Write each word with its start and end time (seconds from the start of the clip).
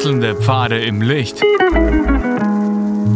Wechselnde 0.00 0.34
Pfade 0.34 0.82
im 0.82 1.02
Licht. 1.02 1.42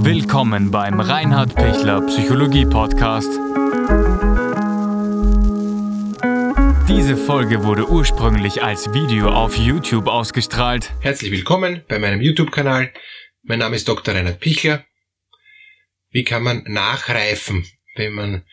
Willkommen 0.04 0.70
beim 0.70 1.00
Reinhard 1.00 1.54
Pichler 1.54 2.02
Psychologie 2.02 2.66
Podcast. 2.66 3.30
Diese 6.86 7.16
Folge 7.16 7.64
wurde 7.64 7.88
ursprünglich 7.88 8.62
als 8.62 8.92
Video 8.92 9.30
auf 9.30 9.56
YouTube 9.56 10.08
ausgestrahlt. 10.08 10.92
Herzlich 11.00 11.30
willkommen 11.30 11.82
bei 11.88 11.98
meinem 11.98 12.20
YouTube-Kanal. 12.20 12.92
Mein 13.40 13.60
Name 13.60 13.76
ist 13.76 13.88
Dr. 13.88 14.14
Reinhard 14.14 14.40
Pichler. 14.40 14.84
Wie 16.10 16.24
kann 16.24 16.42
man 16.42 16.64
nachreifen, 16.64 17.66
wenn 17.94 18.12
man 18.12 18.44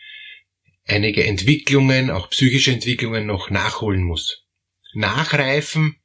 einige 0.86 1.26
Entwicklungen, 1.26 2.08
auch 2.08 2.30
psychische 2.30 2.72
Entwicklungen 2.72 3.26
noch 3.26 3.50
nachholen 3.50 4.02
muss? 4.02 4.46
Nachreifen 4.94 5.96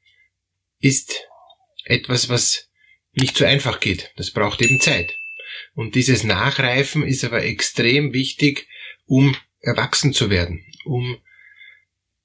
ist 0.81 1.26
etwas, 1.89 2.29
was 2.29 2.69
nicht 3.13 3.37
so 3.37 3.45
einfach 3.45 3.79
geht. 3.79 4.11
Das 4.17 4.31
braucht 4.31 4.61
eben 4.61 4.79
Zeit. 4.79 5.17
Und 5.73 5.95
dieses 5.95 6.23
Nachreifen 6.23 7.03
ist 7.03 7.23
aber 7.23 7.43
extrem 7.43 8.13
wichtig, 8.13 8.67
um 9.05 9.35
erwachsen 9.59 10.13
zu 10.13 10.29
werden, 10.29 10.65
um 10.85 11.17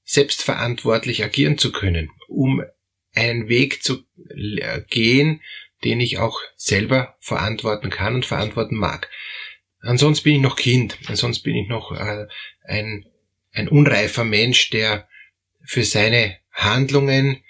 selbstverantwortlich 0.05 1.25
agieren 1.25 1.59
zu 1.59 1.73
können, 1.73 2.11
um 2.29 2.62
einen 3.15 3.48
Weg 3.48 3.83
zu 3.83 4.05
gehen, 4.89 5.41
den 5.84 6.01
ich 6.01 6.19
auch 6.19 6.41
selber 6.56 7.17
verantworten 7.20 7.91
kann 7.91 8.15
und 8.17 8.27
verantworten 8.27 8.77
mag. 8.77 9.11
Ansonsten 9.81 10.25
bin 10.25 10.37
ich 10.37 10.42
noch 10.42 10.56
Kind, 10.56 10.98
ansonsten 11.06 11.45
bin 11.45 11.56
ich 11.56 11.69
noch 11.69 11.92
äh, 11.92 12.27
ein, 12.65 13.06
ein 13.53 13.69
unreifer 13.69 14.25
Mensch, 14.25 14.70
der 14.70 15.09
für 15.65 15.84
seine 15.84 16.39
Handlungen 16.53 17.42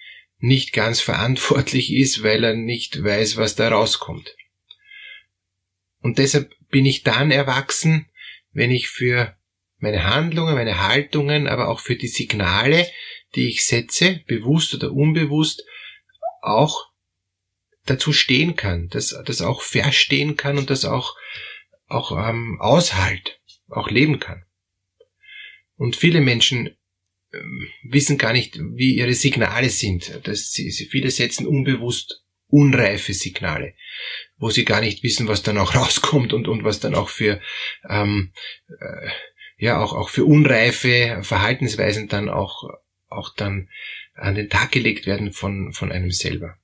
nicht 0.42 0.72
ganz 0.72 1.00
verantwortlich 1.00 1.92
ist, 1.92 2.24
weil 2.24 2.42
er 2.42 2.54
nicht 2.54 3.02
weiß, 3.02 3.36
was 3.36 3.54
da 3.54 3.68
rauskommt. 3.68 4.36
Und 6.00 6.18
deshalb 6.18 6.52
bin 6.68 6.84
ich 6.84 7.04
dann 7.04 7.30
erwachsen, 7.30 8.10
wenn 8.50 8.72
ich 8.72 8.88
für 8.88 9.36
meine 9.78 10.04
Handlungen, 10.04 10.56
meine 10.56 10.82
Haltungen, 10.82 11.46
aber 11.46 11.68
auch 11.68 11.78
für 11.78 11.94
die 11.94 12.08
Signale, 12.08 12.90
die 13.36 13.48
ich 13.48 13.64
setze, 13.64 14.20
bewusst 14.26 14.74
oder 14.74 14.92
unbewusst, 14.92 15.64
auch 16.40 16.90
dazu 17.86 18.12
stehen 18.12 18.56
kann, 18.56 18.88
dass 18.88 19.16
das 19.24 19.42
auch 19.42 19.62
verstehen 19.62 20.36
kann 20.36 20.58
und 20.58 20.70
das 20.70 20.84
auch 20.84 21.16
auch 21.86 22.10
ähm, 22.12 22.58
aushalt, 22.60 23.40
auch 23.68 23.90
leben 23.90 24.18
kann. 24.18 24.44
Und 25.76 25.94
viele 25.94 26.20
Menschen 26.20 26.76
wissen 27.82 28.18
gar 28.18 28.32
nicht, 28.32 28.58
wie 28.58 28.96
ihre 28.96 29.14
Signale 29.14 29.70
sind. 29.70 30.20
Das, 30.24 30.52
sie, 30.52 30.70
viele 30.70 31.10
setzen 31.10 31.46
unbewusst 31.46 32.22
unreife 32.46 33.14
Signale, 33.14 33.74
wo 34.36 34.50
sie 34.50 34.66
gar 34.66 34.82
nicht 34.82 35.02
wissen, 35.02 35.26
was 35.26 35.42
dann 35.42 35.58
auch 35.58 35.74
rauskommt 35.74 36.32
und, 36.32 36.48
und 36.48 36.64
was 36.64 36.80
dann 36.80 36.94
auch 36.94 37.08
für 37.08 37.40
ähm, 37.88 38.32
äh, 38.68 39.08
ja 39.56 39.80
auch, 39.80 39.92
auch 39.94 40.08
für 40.08 40.24
unreife 40.24 41.20
Verhaltensweisen 41.22 42.08
dann 42.08 42.28
auch, 42.28 42.64
auch 43.08 43.34
dann 43.34 43.68
an 44.14 44.34
den 44.34 44.50
Tag 44.50 44.72
gelegt 44.72 45.06
werden 45.06 45.32
von, 45.32 45.72
von 45.72 45.90
einem 45.90 46.10
selber. 46.10 46.58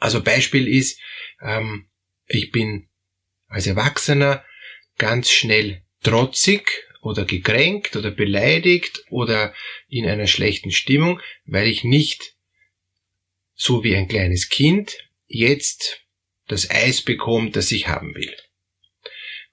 Also 0.00 0.22
Beispiel 0.22 0.66
ist, 0.66 0.98
ähm, 1.40 1.88
ich 2.26 2.50
bin 2.50 2.88
als 3.48 3.66
Erwachsener 3.66 4.44
ganz 4.98 5.30
schnell 5.30 5.82
trotzig 6.02 6.84
oder 7.04 7.26
gekränkt 7.26 7.96
oder 7.96 8.10
beleidigt 8.10 9.04
oder 9.10 9.54
in 9.88 10.06
einer 10.06 10.26
schlechten 10.26 10.70
Stimmung, 10.70 11.20
weil 11.44 11.68
ich 11.68 11.84
nicht 11.84 12.34
so 13.54 13.84
wie 13.84 13.94
ein 13.94 14.08
kleines 14.08 14.48
Kind 14.48 14.96
jetzt 15.26 16.02
das 16.48 16.70
Eis 16.70 17.02
bekommt, 17.02 17.56
das 17.56 17.70
ich 17.72 17.88
haben 17.88 18.14
will. 18.14 18.34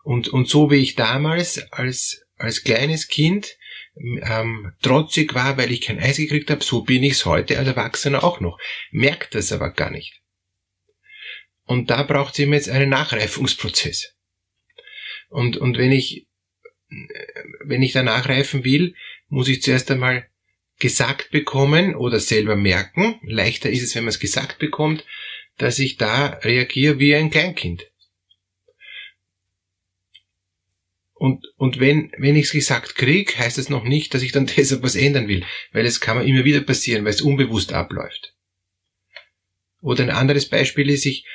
Und, 0.04 0.30
und 0.30 0.48
so 0.48 0.72
wie 0.72 0.78
ich 0.78 0.96
damals 0.96 1.72
als, 1.72 2.26
als 2.38 2.64
kleines 2.64 3.10
Kind 3.10 3.58
ähm, 3.96 4.74
trotzig 4.82 5.36
war, 5.36 5.58
weil 5.58 5.72
ich 5.72 5.82
kein 5.82 6.00
Eis 6.00 6.18
gekriegt 6.18 6.50
habe, 6.50 6.64
so 6.64 6.84
bin 6.84 7.04
ich 7.04 7.14
es 7.14 7.26
heute 7.26 7.58
als 7.58 7.68
Erwachsener 7.68 8.24
auch 8.24 8.40
noch. 8.40 8.58
Merkt 8.92 9.36
das 9.36 9.52
aber 9.52 9.72
gar 9.72 9.92
nicht. 9.92 10.22
Und 11.66 11.90
da 11.90 12.04
braucht 12.04 12.34
es 12.34 12.40
eben 12.40 12.54
jetzt 12.54 12.70
einen 12.70 12.90
Nachreifungsprozess. 12.90 14.16
Und, 15.30 15.58
und 15.58 15.78
wenn 15.78 15.92
ich 15.92 16.28
wenn 17.64 17.82
ich 17.82 17.94
danach 17.94 18.28
reifen 18.28 18.64
will, 18.64 18.96
muss 19.30 19.48
ich 19.48 19.62
zuerst 19.62 19.90
einmal 19.92 20.28
gesagt 20.80 21.32
bekommen 21.32 21.96
oder 21.96 22.20
selber 22.20 22.56
merken. 22.56 23.20
Leichter 23.24 23.70
ist 23.70 23.84
es, 23.84 23.96
wenn 23.96 24.04
man 24.04 24.10
es 24.10 24.20
gesagt 24.20 24.60
bekommt, 24.60 25.06
dass 25.58 25.80
ich 25.80 25.98
da 25.98 26.40
reagiere 26.44 27.00
wie 27.00 27.16
ein 27.16 27.30
Kleinkind. 27.30 27.88
Und, 31.14 31.46
und 31.58 31.80
wenn, 31.80 32.12
wenn 32.18 32.36
ich 32.36 32.46
es 32.46 32.52
gesagt 32.52 32.96
krieg, 32.96 33.38
heißt 33.38 33.60
es 33.60 33.70
noch 33.70 33.84
nicht, 33.84 34.14
dass 34.14 34.24
ich 34.24 34.32
dann 34.32 34.48
deshalb 34.58 34.82
was 34.82 34.96
ändern 34.96 35.28
will, 35.28 35.46
weil 35.72 35.86
es 35.86 36.02
kann 36.02 36.18
mir 36.18 36.26
immer 36.26 36.46
wieder 36.46 36.62
passieren, 36.62 37.06
weil 37.06 37.14
es 37.14 37.22
unbewusst 37.22 37.74
abläuft. 37.74 38.34
Oder 39.82 40.04
ein 40.04 40.10
anderes 40.10 40.50
Beispiel 40.50 40.90
ist, 40.90 41.06
ich, 41.06 41.26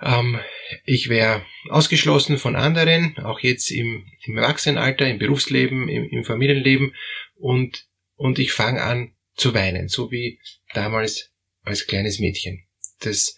ähm, 0.00 0.40
ich 0.84 1.08
wäre 1.08 1.44
ausgeschlossen 1.68 2.38
von 2.38 2.56
anderen, 2.56 3.16
auch 3.18 3.40
jetzt 3.40 3.70
im, 3.70 4.06
im 4.24 4.36
Erwachsenenalter, 4.36 5.08
im 5.08 5.18
Berufsleben, 5.18 5.88
im, 5.88 6.08
im 6.08 6.24
Familienleben 6.24 6.94
und, 7.36 7.86
und 8.16 8.38
ich 8.38 8.52
fange 8.52 8.82
an 8.82 9.14
zu 9.34 9.54
weinen, 9.54 9.88
so 9.88 10.10
wie 10.10 10.40
damals 10.72 11.32
als 11.62 11.86
kleines 11.86 12.18
Mädchen, 12.18 12.64
das 13.00 13.36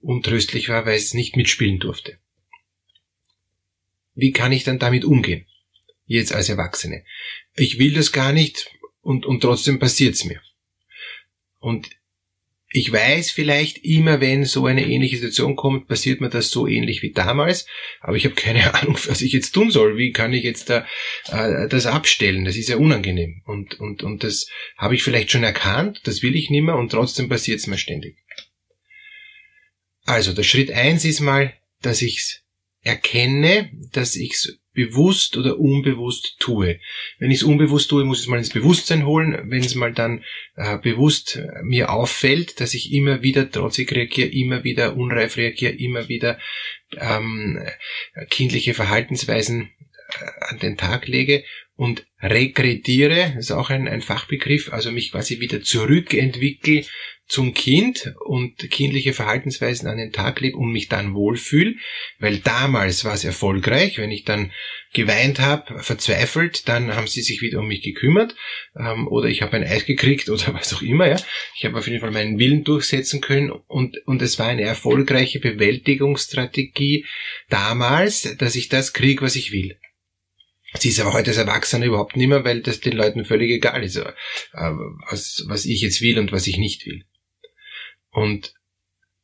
untröstlich 0.00 0.68
war, 0.68 0.86
weil 0.86 0.96
es 0.96 1.14
nicht 1.14 1.36
mitspielen 1.36 1.78
durfte. 1.78 2.18
Wie 4.14 4.32
kann 4.32 4.52
ich 4.52 4.64
dann 4.64 4.78
damit 4.78 5.04
umgehen? 5.04 5.46
Jetzt 6.06 6.32
als 6.32 6.48
Erwachsene. 6.48 7.04
Ich 7.54 7.78
will 7.78 7.92
das 7.92 8.12
gar 8.12 8.32
nicht 8.32 8.70
und, 9.00 9.26
und 9.26 9.40
trotzdem 9.40 9.78
passiert's 9.78 10.24
mir. 10.24 10.40
Und 11.58 11.90
ich 12.76 12.92
weiß 12.92 13.30
vielleicht 13.30 13.78
immer, 13.84 14.20
wenn 14.20 14.44
so 14.44 14.66
eine 14.66 14.86
ähnliche 14.86 15.16
Situation 15.16 15.56
kommt, 15.56 15.88
passiert 15.88 16.20
mir 16.20 16.28
das 16.28 16.50
so 16.50 16.66
ähnlich 16.66 17.00
wie 17.00 17.10
damals, 17.10 17.66
aber 18.00 18.16
ich 18.16 18.26
habe 18.26 18.34
keine 18.34 18.74
Ahnung, 18.82 18.98
was 19.06 19.22
ich 19.22 19.32
jetzt 19.32 19.52
tun 19.52 19.70
soll. 19.70 19.96
Wie 19.96 20.12
kann 20.12 20.34
ich 20.34 20.44
jetzt 20.44 20.68
da 20.68 20.86
äh, 21.28 21.68
das 21.68 21.86
abstellen? 21.86 22.44
Das 22.44 22.56
ist 22.56 22.68
ja 22.68 22.76
unangenehm 22.76 23.40
und 23.46 23.80
und 23.80 24.02
und 24.02 24.24
das 24.24 24.46
habe 24.76 24.94
ich 24.94 25.02
vielleicht 25.02 25.30
schon 25.30 25.42
erkannt, 25.42 26.02
das 26.04 26.22
will 26.22 26.36
ich 26.36 26.50
nicht 26.50 26.62
mehr 26.62 26.76
und 26.76 26.90
trotzdem 26.90 27.30
passiert 27.30 27.60
es 27.60 27.66
mir 27.66 27.78
ständig. 27.78 28.18
Also 30.04 30.34
der 30.34 30.44
Schritt 30.44 30.70
eins 30.70 31.04
ist 31.06 31.20
mal, 31.20 31.54
dass 31.80 32.02
ich's 32.02 32.42
erkenne, 32.82 33.70
dass 33.92 34.16
ich's 34.16 34.58
bewusst 34.76 35.36
oder 35.36 35.58
unbewusst 35.58 36.36
tue. 36.38 36.78
Wenn 37.18 37.32
ich 37.32 37.38
es 37.38 37.42
unbewusst 37.42 37.90
tue, 37.90 38.04
muss 38.04 38.18
ich 38.18 38.24
es 38.24 38.28
mal 38.28 38.38
ins 38.38 38.50
Bewusstsein 38.50 39.04
holen. 39.04 39.50
Wenn 39.50 39.64
es 39.64 39.74
mal 39.74 39.92
dann 39.92 40.22
äh, 40.54 40.78
bewusst 40.78 41.36
äh, 41.36 41.62
mir 41.64 41.90
auffällt, 41.90 42.60
dass 42.60 42.74
ich 42.74 42.92
immer 42.92 43.22
wieder 43.22 43.50
trotzig 43.50 43.90
reagiere, 43.90 44.28
immer 44.28 44.62
wieder 44.62 44.96
unreif 44.96 45.36
reagiere, 45.36 45.72
immer 45.72 46.08
wieder 46.08 46.38
ähm, 46.96 47.60
kindliche 48.30 48.74
Verhaltensweisen 48.74 49.70
äh, 50.08 50.44
an 50.50 50.60
den 50.60 50.76
Tag 50.76 51.08
lege 51.08 51.42
und 51.74 52.06
regrediere, 52.22 53.34
ist 53.38 53.50
auch 53.50 53.70
ein, 53.70 53.88
ein 53.88 54.00
Fachbegriff, 54.00 54.72
also 54.72 54.92
mich 54.92 55.10
quasi 55.10 55.40
wieder 55.40 55.62
zurückentwickle 55.62 56.84
zum 57.28 57.54
Kind 57.54 58.14
und 58.24 58.58
kindliche 58.70 59.12
Verhaltensweisen 59.12 59.88
an 59.88 59.98
den 59.98 60.12
Tag 60.12 60.40
lege 60.40 60.56
und 60.56 60.70
mich 60.70 60.88
dann 60.88 61.14
wohlfühle, 61.14 61.74
weil 62.20 62.38
damals 62.38 63.04
war 63.04 63.14
es 63.14 63.24
erfolgreich, 63.24 63.98
wenn 63.98 64.12
ich 64.12 64.24
dann 64.24 64.52
geweint 64.92 65.40
habe, 65.40 65.82
verzweifelt, 65.82 66.68
dann 66.68 66.94
haben 66.94 67.08
sie 67.08 67.22
sich 67.22 67.42
wieder 67.42 67.58
um 67.58 67.68
mich 67.68 67.82
gekümmert 67.82 68.36
ähm, 68.78 69.08
oder 69.08 69.28
ich 69.28 69.42
habe 69.42 69.56
ein 69.56 69.64
Eis 69.64 69.86
gekriegt 69.86 70.30
oder 70.30 70.54
was 70.54 70.72
auch 70.72 70.82
immer. 70.82 71.08
Ja, 71.08 71.16
ich 71.56 71.64
habe 71.64 71.78
auf 71.78 71.88
jeden 71.88 72.00
Fall 72.00 72.12
meinen 72.12 72.38
Willen 72.38 72.64
durchsetzen 72.64 73.20
können 73.20 73.50
und 73.50 73.98
und 74.06 74.22
es 74.22 74.38
war 74.38 74.46
eine 74.46 74.62
erfolgreiche 74.62 75.40
Bewältigungsstrategie 75.40 77.06
damals, 77.48 78.36
dass 78.38 78.54
ich 78.54 78.68
das 78.68 78.92
kriege, 78.92 79.22
was 79.22 79.36
ich 79.36 79.52
will. 79.52 79.76
Sie 80.78 80.90
ist 80.90 81.00
aber 81.00 81.12
heute 81.12 81.30
als 81.30 81.38
Erwachsener 81.38 81.86
überhaupt 81.86 82.16
nicht 82.16 82.28
mehr, 82.28 82.44
weil 82.44 82.60
das 82.60 82.80
den 82.80 82.92
Leuten 82.92 83.24
völlig 83.24 83.50
egal 83.50 83.82
ist, 83.82 83.96
äh, 83.96 84.12
was, 84.52 85.44
was 85.46 85.64
ich 85.64 85.80
jetzt 85.80 86.00
will 86.00 86.18
und 86.18 86.32
was 86.32 86.46
ich 86.46 86.58
nicht 86.58 86.86
will. 86.86 87.04
Und, 88.16 88.54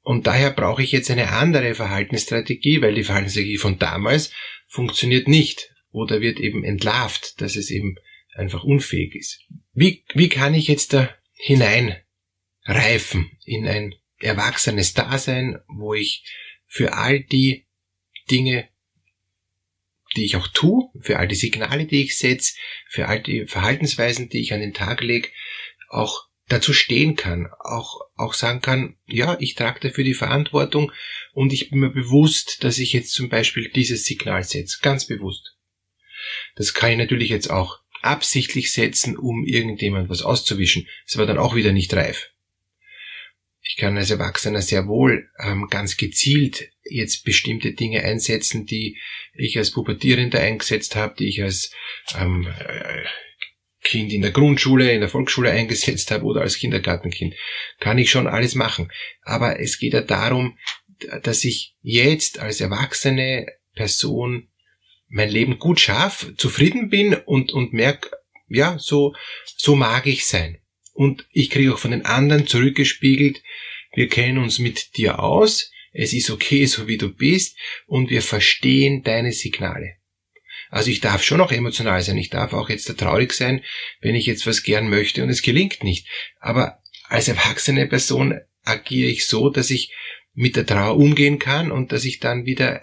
und 0.02 0.26
daher 0.26 0.50
brauche 0.50 0.82
ich 0.82 0.92
jetzt 0.92 1.10
eine 1.10 1.30
andere 1.30 1.74
Verhaltensstrategie, 1.74 2.82
weil 2.82 2.94
die 2.94 3.04
Verhaltensstrategie 3.04 3.56
von 3.56 3.78
damals 3.78 4.34
funktioniert 4.68 5.28
nicht 5.28 5.72
oder 5.92 6.20
wird 6.20 6.38
eben 6.38 6.62
entlarvt, 6.62 7.40
dass 7.40 7.56
es 7.56 7.70
eben 7.70 7.96
einfach 8.34 8.64
unfähig 8.64 9.14
ist. 9.14 9.40
Wie, 9.72 10.04
wie 10.12 10.28
kann 10.28 10.52
ich 10.52 10.68
jetzt 10.68 10.92
da 10.92 11.08
hineinreifen 11.32 13.30
in 13.46 13.66
ein 13.66 13.94
erwachsenes 14.18 14.92
Dasein, 14.92 15.58
wo 15.68 15.94
ich 15.94 16.22
für 16.66 16.92
all 16.92 17.20
die 17.20 17.66
Dinge, 18.30 18.68
die 20.16 20.26
ich 20.26 20.36
auch 20.36 20.48
tue, 20.48 20.90
für 21.00 21.18
all 21.18 21.28
die 21.28 21.34
Signale, 21.34 21.86
die 21.86 22.02
ich 22.02 22.18
setze, 22.18 22.56
für 22.90 23.08
all 23.08 23.22
die 23.22 23.46
Verhaltensweisen, 23.46 24.28
die 24.28 24.42
ich 24.42 24.52
an 24.52 24.60
den 24.60 24.74
Tag 24.74 25.00
lege, 25.00 25.30
auch 25.88 26.28
dazu 26.52 26.74
stehen 26.74 27.16
kann, 27.16 27.48
auch, 27.60 28.00
auch 28.16 28.34
sagen 28.34 28.60
kann, 28.60 28.96
ja, 29.06 29.36
ich 29.40 29.54
trage 29.54 29.80
dafür 29.80 30.04
die 30.04 30.14
Verantwortung 30.14 30.92
und 31.32 31.52
ich 31.52 31.70
bin 31.70 31.80
mir 31.80 31.90
bewusst, 31.90 32.62
dass 32.62 32.78
ich 32.78 32.92
jetzt 32.92 33.12
zum 33.12 33.28
Beispiel 33.28 33.70
dieses 33.70 34.04
Signal 34.04 34.44
setze, 34.44 34.78
ganz 34.82 35.06
bewusst. 35.06 35.56
Das 36.56 36.74
kann 36.74 36.92
ich 36.92 36.98
natürlich 36.98 37.30
jetzt 37.30 37.50
auch 37.50 37.80
absichtlich 38.02 38.72
setzen, 38.72 39.16
um 39.16 39.46
irgendjemand 39.46 40.10
was 40.10 40.22
auszuwischen. 40.22 40.88
Das 41.06 41.16
war 41.16 41.26
dann 41.26 41.38
auch 41.38 41.54
wieder 41.54 41.72
nicht 41.72 41.94
reif. 41.94 42.30
Ich 43.62 43.76
kann 43.76 43.96
als 43.96 44.10
Erwachsener 44.10 44.60
sehr 44.60 44.86
wohl 44.86 45.30
ähm, 45.38 45.68
ganz 45.70 45.96
gezielt 45.96 46.68
jetzt 46.84 47.24
bestimmte 47.24 47.72
Dinge 47.72 48.02
einsetzen, 48.02 48.66
die 48.66 48.98
ich 49.34 49.56
als 49.56 49.70
Pubertierender 49.70 50.40
eingesetzt 50.40 50.96
habe, 50.96 51.14
die 51.18 51.28
ich 51.28 51.42
als 51.42 51.72
ähm, 52.18 52.46
äh, 52.46 53.04
Kind 53.92 54.10
in 54.10 54.22
der 54.22 54.30
Grundschule, 54.30 54.90
in 54.90 55.00
der 55.00 55.10
Volksschule 55.10 55.50
eingesetzt 55.50 56.10
habe 56.10 56.24
oder 56.24 56.40
als 56.40 56.56
Kindergartenkind. 56.56 57.34
Kann 57.78 57.98
ich 57.98 58.10
schon 58.10 58.26
alles 58.26 58.54
machen. 58.54 58.90
Aber 59.20 59.60
es 59.60 59.78
geht 59.78 59.92
ja 59.92 60.00
darum, 60.00 60.56
dass 61.22 61.44
ich 61.44 61.76
jetzt 61.82 62.38
als 62.38 62.62
erwachsene 62.62 63.48
Person 63.74 64.48
mein 65.08 65.28
Leben 65.28 65.58
gut 65.58 65.78
schaffe, 65.78 66.34
zufrieden 66.36 66.88
bin 66.88 67.12
und, 67.12 67.52
und 67.52 67.74
merke, 67.74 68.10
ja, 68.48 68.78
so, 68.78 69.14
so 69.44 69.76
mag 69.76 70.06
ich 70.06 70.24
sein. 70.24 70.58
Und 70.94 71.26
ich 71.30 71.50
kriege 71.50 71.74
auch 71.74 71.78
von 71.78 71.90
den 71.90 72.06
anderen 72.06 72.46
zurückgespiegelt, 72.46 73.42
wir 73.94 74.08
kennen 74.08 74.38
uns 74.38 74.58
mit 74.58 74.96
dir 74.96 75.20
aus, 75.20 75.70
es 75.92 76.14
ist 76.14 76.30
okay, 76.30 76.64
so 76.64 76.88
wie 76.88 76.96
du 76.96 77.14
bist, 77.14 77.58
und 77.86 78.08
wir 78.08 78.22
verstehen 78.22 79.02
deine 79.02 79.32
Signale. 79.32 79.96
Also 80.72 80.90
ich 80.90 81.00
darf 81.00 81.22
schon 81.22 81.42
auch 81.42 81.52
emotional 81.52 82.00
sein, 82.02 82.16
ich 82.16 82.30
darf 82.30 82.54
auch 82.54 82.70
jetzt 82.70 82.86
traurig 82.96 83.34
sein, 83.34 83.62
wenn 84.00 84.14
ich 84.14 84.24
jetzt 84.24 84.46
was 84.46 84.62
gern 84.62 84.88
möchte 84.88 85.22
und 85.22 85.28
es 85.28 85.42
gelingt 85.42 85.84
nicht. 85.84 86.08
Aber 86.40 86.78
als 87.04 87.28
erwachsene 87.28 87.86
Person 87.86 88.40
agiere 88.64 89.10
ich 89.10 89.26
so, 89.26 89.50
dass 89.50 89.68
ich 89.68 89.92
mit 90.32 90.56
der 90.56 90.64
Trauer 90.64 90.96
umgehen 90.96 91.38
kann 91.38 91.70
und 91.70 91.92
dass 91.92 92.06
ich 92.06 92.20
dann 92.20 92.46
wieder 92.46 92.80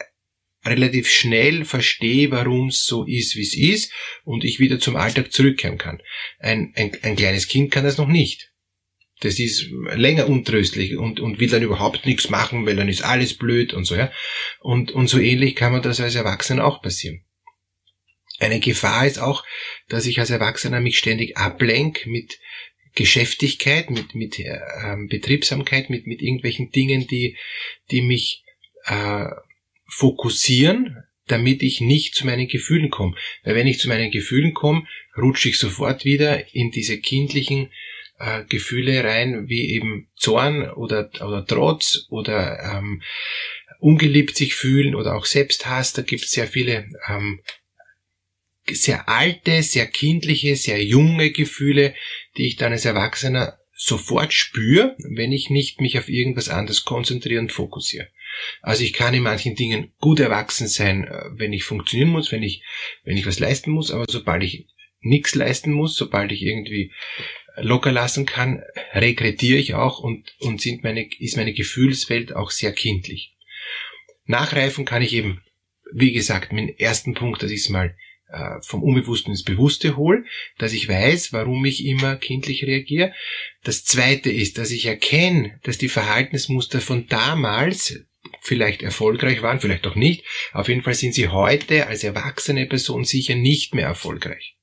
relativ 0.64 1.10
schnell 1.10 1.66
verstehe, 1.66 2.30
warum 2.30 2.68
es 2.68 2.86
so 2.86 3.06
ist, 3.06 3.36
wie 3.36 3.42
es 3.42 3.58
ist 3.58 3.92
und 4.24 4.44
ich 4.44 4.60
wieder 4.60 4.80
zum 4.80 4.96
Alltag 4.96 5.34
zurückkehren 5.34 5.80
kann. 5.80 6.00
Ein, 6.38 6.74
ein, 6.76 6.92
ein 7.02 7.16
kleines 7.16 7.48
Kind 7.48 7.72
kann 7.72 7.86
das 7.86 7.98
noch 7.98 8.08
nicht. 8.08 8.52
Das 9.22 9.40
ist 9.40 9.68
länger 9.96 10.30
untröstlich 10.30 10.96
und, 10.96 11.20
und 11.20 11.40
will 11.40 11.50
dann 11.50 11.64
überhaupt 11.64 12.06
nichts 12.06 12.30
machen, 12.30 12.68
weil 12.68 12.76
dann 12.76 12.88
ist 12.88 13.02
alles 13.02 13.34
blöd 13.34 13.74
und 13.74 13.86
so, 13.86 13.96
ja. 13.96 14.12
Und, 14.60 14.92
und 14.92 15.08
so 15.08 15.18
ähnlich 15.18 15.56
kann 15.56 15.72
man 15.72 15.82
das 15.82 16.00
als 16.00 16.14
Erwachsener 16.14 16.64
auch 16.64 16.84
passieren. 16.84 17.26
Eine 18.40 18.60
Gefahr 18.60 19.06
ist 19.06 19.20
auch, 19.20 19.44
dass 19.88 20.06
ich 20.06 20.20
als 20.20 20.30
Erwachsener 20.30 20.80
mich 20.80 20.98
ständig 20.98 21.38
ablenke 21.38 22.10
mit 22.10 22.40
Geschäftigkeit, 22.96 23.90
mit, 23.90 24.16
mit 24.16 24.40
ähm, 24.40 25.08
Betriebsamkeit, 25.08 25.90
mit, 25.90 26.08
mit 26.08 26.22
irgendwelchen 26.22 26.72
Dingen, 26.72 27.08
die, 27.08 27.38
die 27.92 28.02
mich 28.02 28.44
äh, 28.86 29.26
fokussieren, 29.88 31.04
damit 31.28 31.62
ich 31.64 31.82
nicht 31.82 32.16
zu 32.16 32.26
meinen 32.26 32.48
Gefühlen 32.48 32.90
komme. 32.90 33.16
Weil 33.44 33.56
wenn 33.56 33.68
ich 33.68 33.80
zu 33.80 33.88
meinen 33.88 34.12
Gefühlen 34.12 34.54
komme, 34.54 34.88
rutsche 35.18 35.50
ich 35.50 35.60
sofort 35.60 36.06
wieder 36.06 36.54
in 36.56 36.72
diese 36.72 37.00
kindlichen 37.00 37.70
äh, 38.20 38.44
Gefühle 38.46 39.04
rein, 39.04 39.48
wie 39.48 39.72
eben 39.72 40.10
Zorn 40.16 40.70
oder, 40.70 41.10
oder 41.22 41.46
Trotz 41.46 42.08
oder 42.10 42.78
ähm, 42.78 43.02
ungeliebt 43.80 44.36
sich 44.36 44.56
fühlen 44.56 44.96
oder 44.96 45.16
auch 45.16 45.26
Selbsthass. 45.26 45.94
Da 45.94 46.02
gibt 46.02 46.24
es 46.24 46.32
sehr 46.32 46.48
viele 46.48 46.90
ähm, 47.08 47.42
sehr 48.74 49.10
alte, 49.10 49.64
sehr 49.64 49.88
kindliche, 49.88 50.56
sehr 50.56 50.84
junge 50.84 51.32
Gefühle, 51.32 51.94
die 52.38 52.48
ich 52.48 52.56
dann 52.56 52.72
als 52.72 52.86
Erwachsener 52.86 53.60
sofort 53.74 54.34
spüre, 54.34 54.96
wenn 55.00 55.32
ich 55.32 55.50
nicht 55.50 55.80
mich 55.80 55.98
auf 55.98 56.10
irgendwas 56.10 56.50
anderes 56.50 56.84
konzentriere 56.84 57.40
und 57.40 57.52
fokussiere. 57.52 58.10
Also 58.62 58.84
ich 58.84 58.94
kann 58.94 59.14
in 59.14 59.24
manchen 59.24 59.56
Dingen 59.56 59.94
gut 60.00 60.20
erwachsen 60.20 60.68
sein, 60.68 61.06
äh, 61.06 61.30
wenn 61.32 61.54
ich 61.54 61.64
funktionieren 61.64 62.10
muss, 62.10 62.32
wenn 62.32 62.44
ich, 62.44 62.64
wenn 63.04 63.18
ich 63.18 63.26
was 63.26 63.40
leisten 63.40 63.72
muss, 63.72 63.92
aber 63.92 64.06
sobald 64.08 64.44
ich 64.44 64.68
nichts 65.02 65.34
leisten 65.34 65.72
muss, 65.72 65.96
sobald 65.96 66.32
ich 66.32 66.42
irgendwie 66.42 66.92
locker 67.56 67.92
lassen 67.92 68.26
kann, 68.26 68.64
regrediere 68.94 69.60
ich 69.60 69.74
auch 69.74 70.00
und, 70.00 70.34
und 70.40 70.62
sind 70.62 70.84
meine, 70.84 71.08
ist 71.20 71.38
meine 71.38 71.54
Gefühlswelt 71.54 72.36
auch 72.36 72.52
sehr 72.52 72.72
kindlich. 72.72 73.36
Nachreifen 74.26 74.86
kann 74.86 75.02
ich 75.02 75.14
eben, 75.14 75.42
wie 75.94 76.12
gesagt, 76.12 76.54
mit 76.54 76.70
dem 76.70 76.76
ersten 76.78 77.14
Punkt, 77.14 77.42
dass 77.42 77.52
ich 77.52 77.62
es 77.62 77.70
mal 77.70 77.96
vom 78.62 78.84
Unbewussten 78.84 79.32
ins 79.32 79.44
Bewusste 79.44 79.98
hole, 79.98 80.24
dass 80.58 80.74
ich 80.74 80.88
weiß, 80.88 81.34
warum 81.34 81.66
ich 81.66 81.86
immer 81.86 82.16
kindlich 82.16 82.64
reagiere. 82.64 83.14
Das 83.64 83.84
zweite 83.86 84.32
ist, 84.32 84.58
dass 84.58 84.72
ich 84.72 84.86
erkenne, 84.86 85.60
dass 85.64 85.78
die 85.78 85.90
Verhaltensmuster 85.90 86.82
von 86.82 87.08
damals 87.08 88.06
vielleicht 88.42 88.82
erfolgreich 88.84 89.42
waren, 89.42 89.60
vielleicht 89.60 89.88
auch 89.88 89.96
nicht. 89.96 90.26
Auf 90.54 90.70
jeden 90.70 90.82
Fall 90.82 90.94
sind 90.94 91.14
sie 91.14 91.30
heute 91.30 91.88
als 91.88 92.04
erwachsene 92.04 92.66
Person 92.68 93.04
sicher 93.04 93.36
nicht 93.36 93.74
mehr 93.74 93.86
erfolgreich. 93.86 94.56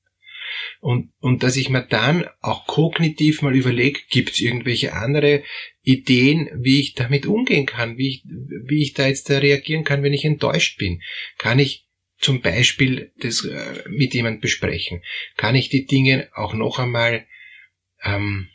Und, 0.79 1.11
und 1.19 1.43
dass 1.43 1.55
ich 1.55 1.69
mir 1.69 1.81
dann 1.81 2.25
auch 2.41 2.67
kognitiv 2.67 3.41
mal 3.41 3.55
überlege, 3.55 3.99
gibt 4.09 4.31
es 4.31 4.39
irgendwelche 4.39 4.93
andere 4.93 5.43
Ideen, 5.81 6.49
wie 6.55 6.79
ich 6.79 6.93
damit 6.93 7.25
umgehen 7.25 7.65
kann, 7.65 7.97
wie 7.97 8.09
ich, 8.09 8.23
wie 8.25 8.83
ich 8.83 8.93
da 8.93 9.07
jetzt 9.07 9.29
reagieren 9.29 9.83
kann, 9.83 10.03
wenn 10.03 10.13
ich 10.13 10.25
enttäuscht 10.25 10.77
bin. 10.77 11.01
Kann 11.37 11.59
ich 11.59 11.86
zum 12.19 12.41
Beispiel 12.41 13.11
das 13.17 13.45
äh, 13.45 13.83
mit 13.89 14.13
jemand 14.13 14.41
besprechen? 14.41 15.01
Kann 15.35 15.55
ich 15.55 15.69
die 15.69 15.85
Dinge 15.85 16.29
auch 16.33 16.53
noch 16.53 16.79
einmal 16.79 17.25
ähm, 18.03 18.49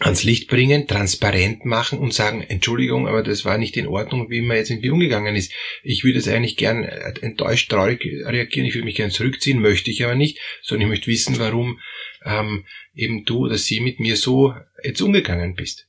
ans 0.00 0.22
Licht 0.22 0.48
bringen, 0.48 0.86
transparent 0.86 1.64
machen 1.64 1.98
und 1.98 2.14
sagen, 2.14 2.42
Entschuldigung, 2.42 3.08
aber 3.08 3.22
das 3.22 3.44
war 3.44 3.58
nicht 3.58 3.76
in 3.76 3.88
Ordnung, 3.88 4.30
wie 4.30 4.42
man 4.42 4.56
jetzt 4.56 4.70
irgendwie 4.70 4.90
umgegangen 4.90 5.34
ist. 5.34 5.52
Ich 5.82 6.04
würde 6.04 6.18
jetzt 6.18 6.28
eigentlich 6.28 6.56
gern 6.56 6.84
äh, 6.84 7.14
enttäuscht, 7.20 7.70
traurig 7.70 8.04
reagieren, 8.04 8.66
ich 8.66 8.74
würde 8.74 8.84
mich 8.84 8.96
gern 8.96 9.10
zurückziehen, 9.10 9.60
möchte 9.60 9.90
ich 9.90 10.04
aber 10.04 10.14
nicht, 10.14 10.38
sondern 10.62 10.88
ich 10.88 10.90
möchte 10.90 11.10
wissen, 11.10 11.38
warum 11.38 11.80
ähm, 12.24 12.64
eben 12.94 13.24
du 13.24 13.46
oder 13.46 13.58
sie 13.58 13.80
mit 13.80 13.98
mir 13.98 14.16
so 14.16 14.54
jetzt 14.84 15.00
umgegangen 15.00 15.54
bist. 15.54 15.88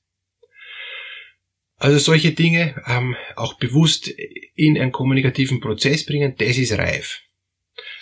Also 1.79 1.97
solche 1.97 2.33
Dinge 2.33 2.75
ähm, 2.87 3.15
auch 3.35 3.53
bewusst 3.53 4.09
in 4.55 4.77
einen 4.77 4.91
kommunikativen 4.91 5.61
Prozess 5.61 6.05
bringen, 6.05 6.35
das 6.37 6.57
ist 6.57 6.77
reif. 6.77 7.21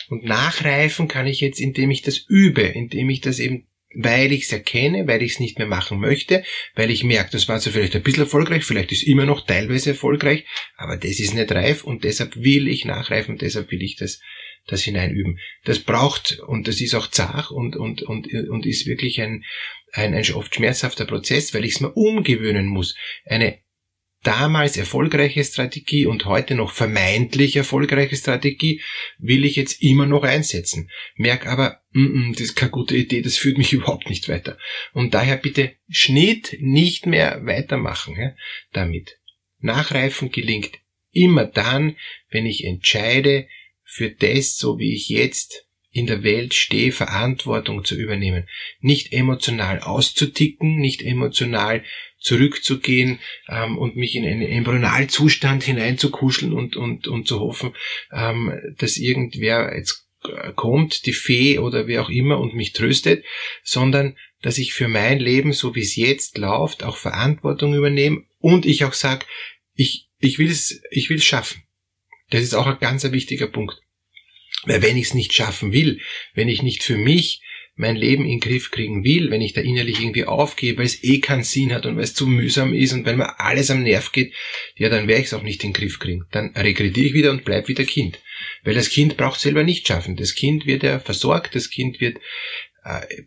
Und 0.10 0.24
nachreifen 0.24 1.08
kann 1.08 1.28
ich 1.28 1.42
jetzt, 1.42 1.60
indem 1.60 1.92
ich 1.92 2.02
das 2.02 2.26
übe, 2.28 2.62
indem 2.62 3.10
ich 3.10 3.22
das 3.22 3.40
eben, 3.40 3.68
weil 3.94 4.32
ich 4.32 4.44
es 4.44 4.52
erkenne, 4.52 5.08
weil 5.08 5.22
ich 5.22 5.34
es 5.34 5.40
nicht 5.40 5.60
mehr 5.60 5.68
machen 5.68 6.00
möchte, 6.00 6.44
weil 6.76 6.90
ich 6.90 7.04
merke, 7.04 7.32
das 7.32 7.48
war 7.48 7.60
so 7.60 7.70
vielleicht 7.70 7.96
ein 7.96 8.04
bisschen 8.04 8.24
erfolgreich, 8.24 8.64
vielleicht 8.64 8.92
ist 8.92 9.04
immer 9.04 9.26
noch 9.26 9.46
teilweise 9.46 9.92
erfolgreich, 9.92 10.46
aber 10.76 10.98
das 10.98 11.20
ist 11.20 11.36
nicht 11.36 11.52
reif 11.52 11.84
und 11.84 12.04
deshalb 12.04 12.36
will 12.36 12.68
ich 12.68 12.84
nachreifen, 12.84 13.38
deshalb 13.38 13.72
will 13.72 13.84
ich 13.84 13.96
das, 13.96 14.20
das 14.66 14.82
hineinüben. 14.82 15.40
Das 15.66 15.80
braucht, 15.80 16.40
und 16.48 16.68
das 16.68 16.82
ist 16.82 16.96
auch 16.96 17.08
zart 17.08 17.52
und, 17.52 17.76
und, 17.76 18.02
und, 18.02 18.34
und 18.34 18.66
ist 18.66 18.88
wirklich 18.88 19.22
ein, 19.22 19.44
ein, 19.92 20.14
ein 20.14 20.34
oft 20.34 20.56
schmerzhafter 20.56 21.06
Prozess, 21.06 21.54
weil 21.54 21.66
ich 21.66 21.76
es 21.76 21.82
mir 21.82 21.92
umgewöhnen 21.92 22.66
muss. 22.66 22.96
Eine 23.26 23.60
damals 24.24 24.78
erfolgreiche 24.78 25.44
Strategie 25.44 26.06
und 26.06 26.26
heute 26.26 26.56
noch 26.56 26.72
vermeintlich 26.72 27.56
erfolgreiche 27.56 28.16
Strategie 28.16 28.82
will 29.18 29.46
ich 29.46 29.56
jetzt 29.56 29.82
immer 29.82 30.06
noch 30.06 30.24
einsetzen. 30.24 30.90
Merk 31.16 31.48
aber, 31.48 31.82
mm 31.92 32.06
-mm, 32.06 32.32
das 32.34 32.42
ist 32.42 32.56
keine 32.56 32.72
gute 32.72 32.96
Idee, 32.96 33.22
das 33.22 33.38
führt 33.38 33.58
mich 33.58 33.74
überhaupt 33.74 34.10
nicht 34.10 34.28
weiter. 34.30 34.58
Und 34.94 35.14
daher 35.14 35.38
bitte 35.38 35.76
Schnitt 35.90 36.58
nicht 36.60 37.06
mehr 37.06 37.46
weitermachen 37.46 38.16
ja, 38.18 38.36
damit. 38.74 39.20
Nachreifen 39.60 40.32
gelingt 40.32 40.78
immer 41.12 41.46
dann, 41.46 41.96
wenn 42.30 42.46
ich 42.46 42.64
entscheide, 42.64 43.48
für 43.84 44.12
das, 44.12 44.58
so 44.58 44.80
wie 44.80 44.94
ich 44.94 45.08
jetzt 45.10 45.66
in 45.92 46.06
der 46.06 46.22
Welt 46.22 46.54
stehe, 46.54 46.92
Verantwortung 46.92 47.84
zu 47.84 47.96
übernehmen. 47.96 48.48
Nicht 48.82 49.14
emotional 49.14 49.80
auszuticken, 49.80 50.78
nicht 50.78 51.02
emotional 51.02 51.84
zurückzugehen 52.20 53.20
ähm, 53.48 53.78
und 53.78 53.96
mich 53.96 54.16
in 54.16 54.26
einen 54.26 54.42
Embryonalzustand 54.42 55.64
hineinzukuscheln 55.64 56.54
und, 56.54 56.76
und, 56.76 57.08
und 57.08 57.28
zu 57.28 57.40
hoffen, 57.40 57.74
ähm, 58.12 58.54
dass 58.78 58.98
irgendwer 58.98 59.76
jetzt 59.76 60.08
kommt, 60.56 61.06
die 61.06 61.14
Fee 61.14 61.60
oder 61.60 61.88
wer 61.88 62.02
auch 62.02 62.10
immer 62.10 62.40
und 62.40 62.56
mich 62.56 62.74
tröstet, 62.74 63.24
sondern 63.64 64.18
dass 64.42 64.58
ich 64.58 64.74
für 64.74 64.88
mein 64.88 65.20
Leben, 65.20 65.54
so 65.54 65.76
wie 65.76 65.82
es 65.82 65.96
jetzt 65.96 66.38
läuft, 66.38 66.84
auch 66.84 66.98
Verantwortung 66.98 67.74
übernehme 67.74 68.24
und 68.40 68.66
ich 68.66 68.84
auch 68.84 68.94
sage, 68.94 69.26
ich, 69.74 70.10
ich 70.20 70.40
will 70.40 70.50
es 70.50 70.82
ich 70.92 71.10
will's 71.10 71.24
schaffen. 71.24 71.64
Das 72.30 72.42
ist 72.42 72.54
auch 72.54 72.68
ein 72.68 72.80
ganz 72.80 73.10
wichtiger 73.10 73.48
Punkt. 73.48 73.80
Weil 74.64 74.82
wenn 74.82 74.98
ich 74.98 75.08
es 75.08 75.14
nicht 75.14 75.34
schaffen 75.34 75.72
will, 75.72 76.02
wenn 76.34 76.50
ich 76.50 76.62
nicht 76.62 76.84
für 76.84 76.98
mich 76.98 77.42
mein 77.78 77.96
Leben 77.96 78.26
in 78.26 78.32
den 78.32 78.40
Griff 78.40 78.72
kriegen 78.72 79.04
will, 79.04 79.32
wenn 79.32 79.42
ich 79.42 79.54
da 79.54 79.62
innerlich 79.62 80.00
irgendwie 80.02 80.26
aufgebe, 80.26 80.80
weil 80.80 80.86
es 80.86 81.04
eh 81.04 81.20
keinen 81.20 81.44
Sinn 81.44 81.74
hat 81.74 81.86
und 81.86 81.96
weil 81.96 82.04
es 82.04 82.14
zu 82.14 82.28
mühsam 82.28 82.74
ist 82.74 82.94
und 82.94 83.06
weil 83.06 83.16
mir 83.16 83.40
alles 83.40 83.72
am 83.72 83.84
Nerv 83.84 84.12
geht, 84.12 84.34
ja, 84.76 84.90
dann 84.90 85.08
werde 85.08 85.22
ich 85.22 85.28
es 85.28 85.34
auch 85.34 85.44
nicht 85.44 85.64
in 85.64 85.72
den 85.72 85.80
Griff 85.80 86.00
kriegen. 86.00 86.26
Dann 86.32 86.54
regrediere 86.56 87.08
ich 87.08 87.14
wieder 87.14 87.32
und 87.32 87.46
bleib 87.46 87.68
wieder 87.68 87.86
Kind. 87.86 88.20
Weil 88.64 88.74
das 88.74 88.90
Kind 88.90 89.16
braucht 89.16 89.40
selber 89.40 89.64
nicht 89.64 89.88
schaffen. 89.88 90.16
Das 90.16 90.36
Kind 90.36 90.66
wird 90.66 90.84
ja 90.84 91.00
versorgt, 91.00 91.56
das 91.56 91.70
Kind 91.70 92.02
wird 92.02 92.18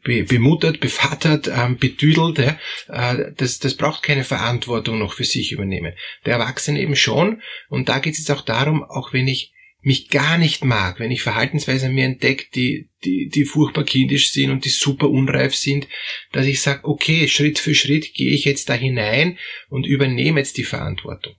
be 0.05 0.25
bemuttert, 0.25 0.81
bevatert, 0.81 1.49
ähm, 1.49 1.77
betüdelt. 1.77 2.39
Ja? 2.39 2.59
Äh, 2.89 3.33
das, 3.37 3.59
das 3.59 3.75
braucht 3.75 4.03
keine 4.03 4.25
Verantwortung 4.25 4.99
noch 4.99 5.13
für 5.13 5.25
sich 5.25 5.53
übernehmen. 5.53 5.93
Der 6.25 6.35
Erwachsene 6.35 6.81
eben 6.81 6.97
schon. 6.97 7.43
Und 7.69 7.89
da 7.89 7.99
geht 7.99 8.15
es 8.15 8.21
jetzt 8.21 8.31
auch 8.31 8.45
darum, 8.45 8.83
auch 8.83 9.13
wenn 9.13 9.29
ich 9.29 9.53
mich 9.83 10.09
gar 10.09 10.37
nicht 10.37 10.65
mag, 10.65 11.01
wenn 11.01 11.11
ich 11.11 11.23
Verhaltensweisen 11.23 11.95
mir 11.95 12.05
entdecke, 12.05 12.47
die, 12.55 12.91
die, 13.05 13.29
die 13.29 13.45
furchtbar 13.45 13.85
kindisch 13.85 14.31
sind 14.31 14.51
und 14.51 14.65
die 14.65 14.71
super 14.71 15.09
unreif 15.09 15.55
sind, 15.55 15.89
dass 16.33 16.47
ich 16.47 16.61
sage, 16.61 16.85
okay, 16.85 17.29
Schritt 17.29 17.59
für 17.59 17.75
Schritt 17.75 18.13
gehe 18.15 18.33
ich 18.33 18.45
jetzt 18.45 18.69
da 18.69 18.75
hinein 18.75 19.39
und 19.69 19.87
übernehme 19.87 20.41
jetzt 20.41 20.59
die 20.59 20.65
Verantwortung. 20.65 21.35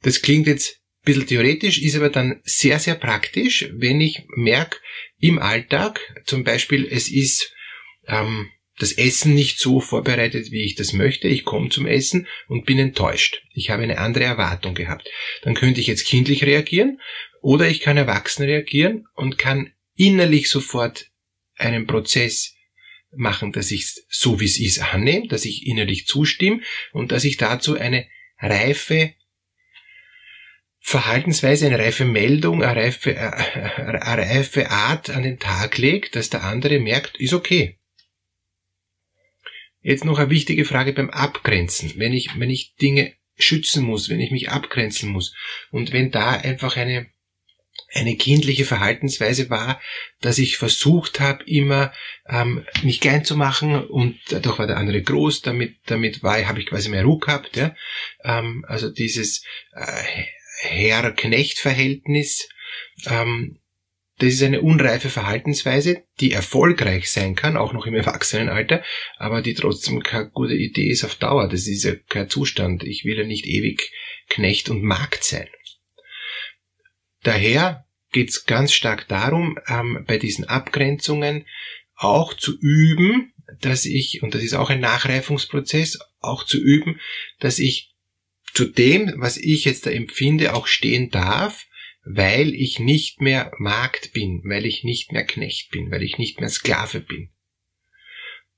Das 0.00 0.22
klingt 0.22 0.46
jetzt 0.46 0.76
ein 0.76 1.04
bisschen 1.04 1.26
theoretisch, 1.26 1.78
ist 1.78 1.96
aber 1.96 2.08
dann 2.08 2.40
sehr, 2.44 2.78
sehr 2.78 2.94
praktisch, 2.94 3.68
wenn 3.72 4.00
ich 4.00 4.22
merke, 4.34 4.78
im 5.18 5.38
Alltag, 5.38 6.00
zum 6.24 6.44
Beispiel, 6.44 6.88
es 6.90 7.10
ist 7.10 7.52
ähm, 8.08 8.50
das 8.82 8.92
Essen 8.92 9.34
nicht 9.34 9.60
so 9.60 9.80
vorbereitet, 9.80 10.50
wie 10.50 10.64
ich 10.64 10.74
das 10.74 10.92
möchte. 10.92 11.28
Ich 11.28 11.44
komme 11.44 11.68
zum 11.68 11.86
Essen 11.86 12.26
und 12.48 12.66
bin 12.66 12.78
enttäuscht. 12.78 13.42
Ich 13.54 13.70
habe 13.70 13.84
eine 13.84 13.98
andere 13.98 14.24
Erwartung 14.24 14.74
gehabt. 14.74 15.08
Dann 15.42 15.54
könnte 15.54 15.80
ich 15.80 15.86
jetzt 15.86 16.06
kindlich 16.06 16.44
reagieren 16.44 17.00
oder 17.40 17.68
ich 17.68 17.80
kann 17.80 17.96
erwachsen 17.96 18.44
reagieren 18.44 19.06
und 19.14 19.38
kann 19.38 19.72
innerlich 19.94 20.50
sofort 20.50 21.06
einen 21.56 21.86
Prozess 21.86 22.54
machen, 23.14 23.52
dass 23.52 23.70
ich 23.70 23.82
es 23.82 24.06
so 24.08 24.40
wie 24.40 24.46
es 24.46 24.58
ist 24.58 24.80
annehme, 24.80 25.28
dass 25.28 25.44
ich 25.44 25.66
innerlich 25.66 26.06
zustimme 26.06 26.60
und 26.92 27.12
dass 27.12 27.24
ich 27.24 27.36
dazu 27.36 27.78
eine 27.78 28.06
reife 28.38 29.14
Verhaltensweise, 30.80 31.66
eine 31.66 31.78
reife 31.78 32.04
Meldung, 32.04 32.64
eine 32.64 32.74
reife, 32.74 33.14
äh, 33.14 33.30
eine 34.00 34.22
reife 34.22 34.70
Art 34.70 35.10
an 35.10 35.22
den 35.22 35.38
Tag 35.38 35.78
legt, 35.78 36.16
dass 36.16 36.30
der 36.30 36.42
andere 36.42 36.80
merkt, 36.80 37.20
ist 37.20 37.34
okay. 37.34 37.78
Jetzt 39.82 40.04
noch 40.04 40.18
eine 40.18 40.30
wichtige 40.30 40.64
Frage 40.64 40.92
beim 40.92 41.10
Abgrenzen. 41.10 41.92
Wenn 41.96 42.12
ich, 42.12 42.38
wenn 42.38 42.50
ich 42.50 42.74
Dinge 42.76 43.14
schützen 43.36 43.84
muss, 43.84 44.08
wenn 44.08 44.20
ich 44.20 44.30
mich 44.30 44.50
abgrenzen 44.50 45.10
muss 45.10 45.34
und 45.70 45.92
wenn 45.92 46.10
da 46.10 46.30
einfach 46.30 46.76
eine, 46.76 47.08
eine 47.92 48.16
kindliche 48.16 48.64
Verhaltensweise 48.64 49.50
war, 49.50 49.80
dass 50.20 50.38
ich 50.38 50.56
versucht 50.56 51.18
habe, 51.18 51.42
immer 51.44 51.92
ähm, 52.28 52.64
mich 52.82 53.00
klein 53.00 53.24
zu 53.24 53.36
machen 53.36 53.84
und 53.84 54.18
dadurch 54.30 54.58
war 54.58 54.66
der 54.66 54.76
andere 54.76 55.02
groß, 55.02 55.42
damit, 55.42 55.76
damit 55.86 56.22
war, 56.22 56.46
habe 56.46 56.60
ich 56.60 56.66
quasi 56.66 56.88
mehr 56.88 57.04
Ruhe 57.04 57.18
gehabt. 57.18 57.56
Ja? 57.56 57.74
Ähm, 58.22 58.64
also 58.68 58.88
dieses 58.88 59.44
äh, 59.74 60.04
Herr-Knecht-Verhältnis 60.60 62.48
ähm, 63.06 63.58
das 64.22 64.34
ist 64.34 64.42
eine 64.44 64.60
unreife 64.60 65.08
Verhaltensweise, 65.08 66.04
die 66.20 66.30
erfolgreich 66.30 67.10
sein 67.10 67.34
kann, 67.34 67.56
auch 67.56 67.72
noch 67.72 67.86
im 67.86 67.96
Erwachsenenalter, 67.96 68.84
aber 69.16 69.42
die 69.42 69.54
trotzdem 69.54 70.00
keine 70.00 70.30
gute 70.30 70.54
Idee 70.54 70.90
ist 70.90 71.02
auf 71.02 71.16
Dauer. 71.16 71.48
Das 71.48 71.66
ist 71.66 71.82
ja 71.82 71.96
kein 72.08 72.30
Zustand. 72.30 72.84
Ich 72.84 73.04
will 73.04 73.18
ja 73.18 73.24
nicht 73.24 73.46
ewig 73.46 73.90
Knecht 74.28 74.68
und 74.68 74.84
Markt 74.84 75.24
sein. 75.24 75.48
Daher 77.24 77.84
geht 78.12 78.28
es 78.28 78.44
ganz 78.44 78.72
stark 78.72 79.08
darum, 79.08 79.58
ähm, 79.66 80.04
bei 80.06 80.18
diesen 80.18 80.44
Abgrenzungen 80.44 81.44
auch 81.96 82.32
zu 82.32 82.56
üben, 82.60 83.32
dass 83.60 83.86
ich, 83.86 84.22
und 84.22 84.36
das 84.36 84.44
ist 84.44 84.54
auch 84.54 84.70
ein 84.70 84.78
Nachreifungsprozess, 84.78 85.98
auch 86.20 86.44
zu 86.44 86.58
üben, 86.58 87.00
dass 87.40 87.58
ich 87.58 87.92
zu 88.54 88.66
dem, 88.66 89.14
was 89.16 89.36
ich 89.36 89.64
jetzt 89.64 89.86
da 89.86 89.90
empfinde, 89.90 90.54
auch 90.54 90.68
stehen 90.68 91.10
darf, 91.10 91.66
weil 92.04 92.54
ich 92.54 92.78
nicht 92.78 93.20
mehr 93.20 93.52
Magd 93.58 94.12
bin, 94.12 94.42
weil 94.44 94.66
ich 94.66 94.84
nicht 94.84 95.12
mehr 95.12 95.24
Knecht 95.24 95.70
bin, 95.70 95.90
weil 95.90 96.02
ich 96.02 96.18
nicht 96.18 96.40
mehr 96.40 96.50
Sklave 96.50 97.00
bin. 97.00 97.30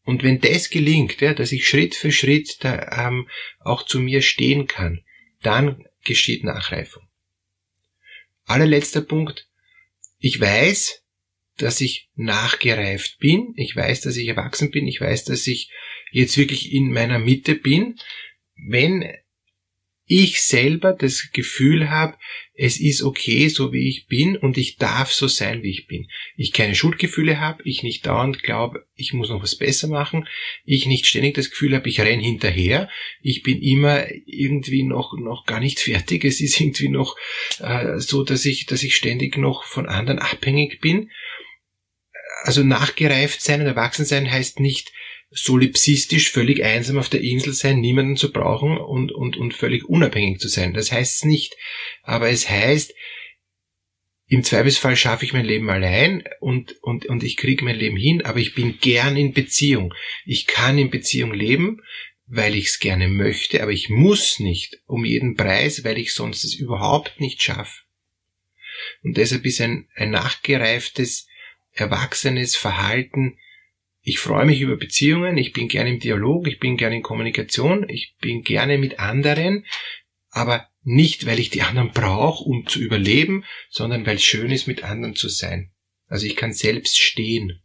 Und 0.05 0.23
wenn 0.23 0.41
das 0.41 0.71
gelingt, 0.71 1.21
ja, 1.21 1.35
dass 1.35 1.53
ich 1.53 1.67
Schritt 1.67 1.95
für 1.95 2.13
Schritt 2.13 2.59
da, 2.61 3.09
ähm, 3.09 3.29
auch 3.61 3.85
zu 3.85 4.01
mir 4.01 4.23
stehen 4.23 4.67
kann, 4.67 5.03
dann 5.43 5.85
geschieht 6.05 6.45
Nachreifung. 6.45 7.09
Allerletzter 8.45 9.01
Punkt. 9.01 9.49
Ich 10.19 10.41
weiß, 10.41 11.03
dass 11.57 11.81
ich 11.81 12.11
nachgereift 12.15 13.19
bin. 13.19 13.55
Ich 13.57 13.75
weiß, 13.75 14.03
dass 14.03 14.17
ich 14.17 14.29
erwachsen 14.29 14.71
bin. 14.71 14.87
Ich 14.87 15.01
weiß, 15.01 15.25
dass 15.25 15.47
ich 15.47 15.71
jetzt 16.11 16.37
wirklich 16.37 16.73
in 16.73 16.93
meiner 16.93 17.19
Mitte 17.19 17.55
bin. 17.55 17.97
Wenn 18.69 19.11
ich 20.06 20.42
selber 20.42 20.92
das 20.92 21.30
Gefühl 21.32 21.90
habe, 21.90 22.16
es 22.56 22.78
ist 22.78 23.02
okay, 23.02 23.49
so 23.49 23.73
wie 23.73 23.88
ich 23.88 24.06
bin 24.06 24.37
und 24.37 24.58
ich 24.58 24.76
darf 24.76 25.12
so 25.12 25.26
sein, 25.26 25.62
wie 25.62 25.70
ich 25.70 25.87
bin. 25.87 26.08
Ich 26.37 26.52
keine 26.52 26.75
Schuldgefühle 26.75 27.40
habe, 27.40 27.62
ich 27.64 27.82
nicht 27.82 28.06
dauernd 28.06 28.42
glaube, 28.42 28.87
ich 28.94 29.12
muss 29.12 29.30
noch 29.30 29.42
was 29.42 29.56
besser 29.56 29.88
machen, 29.88 30.28
ich 30.64 30.87
nicht 30.87 31.06
ständig 31.06 31.34
das 31.34 31.50
Gefühl 31.50 31.75
habe, 31.75 31.88
ich 31.88 32.00
renn 32.00 32.20
hinterher, 32.20 32.88
ich 33.23 33.42
bin 33.42 33.61
immer 33.61 34.06
irgendwie 34.26 34.84
noch, 34.84 35.14
noch 35.18 35.46
gar 35.46 35.58
nicht 35.58 35.80
fertig, 35.80 36.25
es 36.25 36.40
ist 36.40 36.61
irgendwie 36.61 36.90
noch 36.90 37.16
äh, 37.61 37.99
so, 37.99 38.23
dass 38.23 38.44
ich, 38.44 38.66
dass 38.66 38.82
ich 38.82 38.94
ständig 38.94 39.37
noch 39.37 39.64
von 39.64 39.87
anderen 39.87 40.20
abhängig 40.20 40.80
bin. 40.80 41.11
Also 42.42 42.62
nachgereift 42.62 43.40
sein 43.40 43.62
und 43.62 43.66
erwachsen 43.66 44.04
sein 44.04 44.30
heißt 44.30 44.61
nicht, 44.61 44.92
solipsistisch 45.35 46.31
völlig 46.31 46.62
einsam 46.64 46.97
auf 46.97 47.09
der 47.09 47.21
Insel 47.21 47.53
sein, 47.53 47.81
niemanden 47.81 48.17
zu 48.17 48.33
brauchen 48.33 48.79
und, 48.79 49.11
und, 49.12 49.37
und 49.37 49.53
völlig 49.53 49.85
unabhängig 49.85 50.38
zu 50.38 50.49
sein. 50.49 50.75
Das 50.75 50.93
heißt 50.93 51.17
es 51.17 51.25
nicht. 51.25 51.57
Aber 52.03 52.31
es 52.31 52.49
heißt, 52.49 52.95
im 54.26 54.45
Zweifelsfall 54.45 54.97
schaffe 54.97 55.25
ich 55.25 55.33
mein 55.33 55.45
Leben 55.45 55.69
allein 55.69 56.25
und, 56.41 56.76
und, 56.83 57.07
und 57.07 57.23
ich 57.25 57.37
kriege 57.37 57.64
mein 57.64 57.76
Leben 57.76 57.97
hin, 57.97 58.23
aber 58.23 58.38
ich 58.38 58.55
bin 58.55 58.79
gern 58.81 59.17
in 59.17 59.33
Beziehung. 59.33 59.93
Ich 60.25 60.47
kann 60.47 60.79
in 60.79 60.91
Beziehung 60.91 61.35
leben, 61.35 61.83
weil 62.26 62.55
ich 62.55 62.67
es 62.67 62.79
gerne 62.79 63.09
möchte, 63.09 63.62
aber 63.62 63.73
ich 63.73 63.91
muss 63.91 64.38
nicht 64.38 64.81
um 64.87 65.05
jeden 65.05 65.37
Preis, 65.37 65.85
weil 65.85 65.99
ich 65.99 66.14
sonst 66.14 66.45
es 66.45 66.55
überhaupt 66.55 67.21
nicht 67.21 67.43
schaffe. 67.43 67.83
Und 69.03 69.17
deshalb 69.17 69.45
ist 69.45 69.61
ein, 69.61 69.88
ein 69.95 70.11
nachgereiftes, 70.11 71.26
erwachsenes 71.73 72.57
Verhalten 72.57 73.37
ich 74.06 74.18
freue 74.18 74.44
mich 74.44 74.61
über 74.61 74.76
Beziehungen, 74.76 75.38
ich 75.38 75.54
bin 75.54 75.66
gerne 75.66 75.88
im 75.88 75.99
Dialog, 75.99 76.46
ich 76.46 76.61
bin 76.61 76.76
gerne 76.76 76.96
in 76.96 77.02
Kommunikation, 77.02 77.88
ich 77.88 78.14
bin 78.20 78.42
gerne 78.42 78.76
mit 78.76 78.99
anderen, 78.99 79.64
aber 80.28 80.68
nicht, 80.82 81.25
weil 81.25 81.40
ich 81.40 81.49
die 81.49 81.62
anderen 81.62 81.90
brauche, 81.90 82.44
um 82.44 82.66
zu 82.66 82.80
überleben, 82.80 83.44
sondern 83.70 84.04
weil 84.04 84.16
es 84.16 84.25
schön 84.25 84.50
ist, 84.50 84.66
mit 84.66 84.84
anderen 84.84 85.16
zu 85.16 85.30
sein. 85.30 85.73
Also 86.06 86.26
ich 86.26 86.37
kann 86.37 86.52
selbst 86.52 87.00
stehen. 87.00 87.62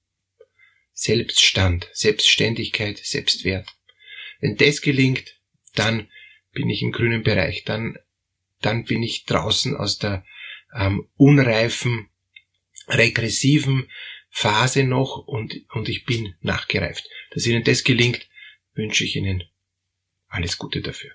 Selbststand, 0.94 1.90
Selbstständigkeit, 1.92 2.98
Selbstwert. 2.98 3.76
Wenn 4.40 4.56
das 4.56 4.82
gelingt, 4.82 5.36
dann 5.76 6.08
bin 6.54 6.70
ich 6.70 6.82
im 6.82 6.94
grünen 6.94 7.24
Bereich, 7.24 7.66
dann, 7.66 7.98
dann 8.62 8.86
bin 8.86 9.04
ich 9.04 9.26
draußen 9.26 9.76
aus 9.76 9.98
der 9.98 10.26
ähm, 10.74 11.10
unreifen, 11.18 12.10
regressiven 12.88 13.90
Phase 14.30 14.84
noch 14.84 15.18
und, 15.28 15.54
und 15.74 15.90
ich 15.90 16.06
bin 16.06 16.36
nachgereift. 16.42 17.08
Dass 17.32 17.46
Ihnen 17.46 17.64
das 17.64 17.84
gelingt, 17.84 18.28
wünsche 18.74 19.04
ich 19.04 19.16
Ihnen 19.16 19.44
alles 20.28 20.58
Gute 20.58 20.82
dafür. 20.82 21.12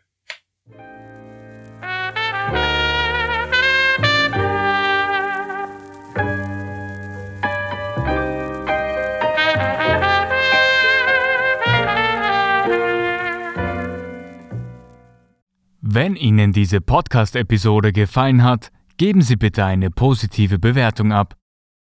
Wenn 15.81 16.17
Ihnen 16.17 16.53
diese 16.53 16.81
Podcast-Episode 16.81 17.93
gefallen 17.93 18.43
hat, 18.43 18.73
geben 18.97 19.23
Sie 19.23 19.37
bitte 19.37 19.65
eine 19.65 19.91
positive 19.91 20.59
Bewertung 20.59 21.13
ab. 21.13 21.37